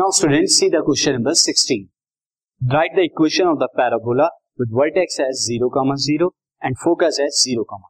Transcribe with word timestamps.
Now 0.00 0.08
students 0.08 0.56
see 0.56 0.70
the 0.70 0.80
question 0.80 1.12
number 1.12 1.34
16. 1.34 1.88
Write 2.60 2.92
the 2.94 3.02
equation 3.02 3.48
of 3.48 3.58
the 3.58 3.68
parabola 3.76 4.30
with 4.58 4.72
vertex 4.72 5.20
as 5.20 5.44
0, 5.44 5.68
0 5.96 6.30
and 6.62 6.78
focus 6.78 7.18
as 7.20 7.38
0, 7.38 7.64
2. 7.64 7.80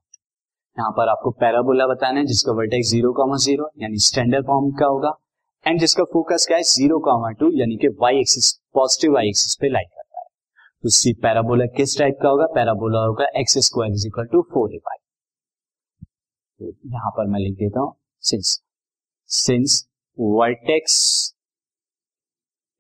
यहाँ 0.77 0.91
पर 0.91 1.09
आपको 1.09 1.30
parabola 1.43 1.87
बताना 1.87 2.20
है 2.20 2.27
जिसका 2.27 2.52
vertex 2.52 2.91
0, 2.91 3.15
0 3.38 3.69
यानी 3.83 3.98
स्टैंडर्ड 4.09 4.46
फॉर्म 4.46 4.70
का 4.80 4.87
होगा 4.87 5.15
एंड 5.66 5.80
जिसका 5.80 6.05
फोकस 6.12 6.46
क्या 6.48 6.57
है 6.57 6.62
0, 6.65 7.01
2 7.43 7.55
यानी 7.61 7.77
कि 7.77 7.95
y 8.05 8.12
axis 8.19 8.52
positive 8.74 9.19
y 9.19 9.24
axis 9.29 9.56
पे 9.61 9.69
लाइक 9.69 9.88
करता 9.88 10.20
है 10.20 10.29
तो 10.83 10.97
सी 10.98 11.12
पैराबोला 11.23 11.66
किस 11.77 11.98
टाइप 11.98 12.19
का 12.23 12.29
होगा 12.29 12.47
पैराबोला 12.55 13.06
होगा 13.06 13.27
x 13.41 13.59
square 13.66 13.92
is 13.95 14.06
equal 14.06 14.27
to 14.33 14.42
four 14.55 14.79
y 14.87 14.98
तो 16.61 16.77
यहाँ 16.95 17.11
पर 17.19 17.30
मैं 17.33 17.41
लिख 17.41 17.59
देता 17.59 17.80
हूँ 17.80 17.95
since 18.23 18.61
since 19.30 19.84
vertex 20.19 20.97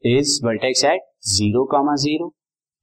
is 0.04 0.38
vertex 0.44 0.84
at 0.84 1.00
zero 1.28 1.64
comma 1.70 1.94
zero 2.02 2.32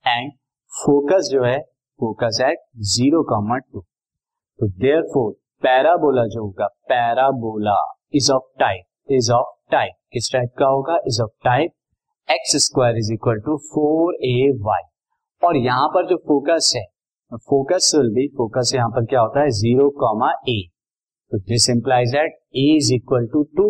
and 0.06 0.32
focus 0.74 1.30
जो 1.32 1.44
है 1.44 1.60
focus 2.00 2.40
at 2.42 2.58
zero 2.90 3.22
comma 3.30 3.58
two 3.58 3.80
तो 3.80 4.68
देयर 4.80 5.02
फोर 5.14 5.32
पैराबोला 5.64 6.26
जो 6.26 6.44
होगा 6.44 6.68
parabola 6.90 7.78
is 8.16 8.32
of 8.32 8.44
type 8.60 9.12
is 9.12 9.32
of 9.32 9.56
type 9.72 9.94
किस 10.14 10.30
टाइप 10.34 10.50
का 10.60 10.66
होगा? 10.66 10.98
Is 11.08 11.22
of 11.22 11.32
type 11.44 11.72
x 12.30 12.56
square 12.66 12.98
is 12.98 13.12
equal 13.14 13.40
to 13.46 13.58
four 13.72 14.16
a 14.26 14.52
y 14.62 14.84
और 15.42 15.58
यहाँ 15.58 15.88
पर 15.88 16.08
जो 16.08 16.18
फोकस 16.28 16.72
है 16.76 16.86
फोकस 17.50 17.92
विल 17.96 18.10
बी 18.14 18.28
फोकस 18.38 18.72
यहाँ 18.76 18.90
पर 18.90 19.06
क्या 19.06 19.22
होता 19.22 19.42
है? 19.42 19.50
ज़ीरो 19.50 19.90
कॉमा 20.00 20.32
ए 20.50 20.62
तो 21.32 21.40
this 21.50 21.70
implies 21.70 22.12
that 22.12 22.40
a 22.56 22.70
is 22.76 22.94
equal 22.94 23.28
to 23.34 23.44
two 23.58 23.70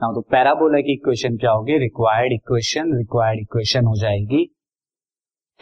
now 0.00 0.12
तो 0.14 0.20
पैराबोला 0.30 0.78
की 0.78 0.92
इक्वेशन 0.92 1.36
क्या 1.36 1.50
होगी? 1.50 1.76
रिक्वायर्ड 1.78 2.32
इक्वेशन 2.32 2.96
रिक्वायर्ड 2.96 3.40
इक्वेशन 3.40 3.84
हो 3.84 3.94
जाएगी। 3.96 4.42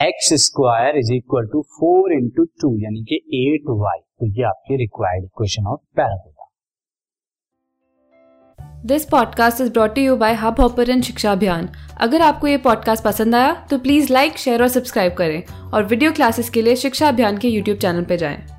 X 0.00 0.32
square 0.42 0.96
is 0.96 1.12
equal 1.12 1.46
to 1.52 1.62
four 1.76 2.12
into 2.12 2.44
two 2.44 2.70
यानी 2.78 3.02
कि 3.02 3.16
एट 3.38 3.70
वाई 3.70 3.98
तो 3.98 4.26
ये 4.38 4.42
आपकी 4.44 4.76
required 4.76 5.24
equation 5.24 5.66
of 5.66 5.80
parabola. 5.96 6.44
This 8.84 9.04
podcast 9.04 9.60
is 9.60 9.72
brought 9.72 9.98
you 9.98 10.16
by 10.16 10.34
Hubhopper 10.60 11.00
शिक्षा 11.00 11.32
अभियान 11.32 11.68
अगर 12.00 12.22
आपको 12.22 12.46
ये 12.46 12.56
पॉडकास्ट 12.58 13.04
पसंद 13.04 13.34
आया 13.34 13.54
तो 13.70 13.78
प्लीज़ 13.78 14.12
लाइक 14.12 14.36
शेयर 14.38 14.62
और 14.62 14.68
सब्सक्राइब 14.68 15.14
करें। 15.14 15.70
और 15.72 15.84
वीडियो 15.84 16.12
क्लासेस 16.12 16.50
के 16.50 16.62
लिए 16.62 16.76
शिक्षा 16.76 17.08
अभियान 17.08 17.38
के 17.38 17.48
यूट्यूब 17.48 17.78
चैनल 17.78 18.04
पर 18.04 18.16
जाएँ। 18.16 18.55